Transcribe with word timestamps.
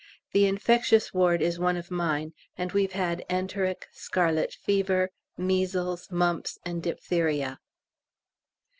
The 0.31 0.47
Infectious 0.47 1.13
Ward 1.13 1.43
is 1.43 1.59
one 1.59 1.77
of 1.77 1.91
mine, 1.91 2.33
and 2.57 2.71
we've 2.71 2.93
had 2.93 3.23
enteric, 3.29 3.87
scarlet 3.91 4.51
fever, 4.51 5.11
measles, 5.37 6.09
mumps, 6.11 6.57
and 6.65 6.81
diphtheria. 6.81 7.59